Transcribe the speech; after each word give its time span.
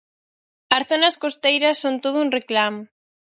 As 0.77 0.83
zonas 0.89 1.19
costeiras, 1.23 1.77
son 1.83 1.95
todo 2.03 2.17
un 2.25 2.29
reclamo. 2.37 2.81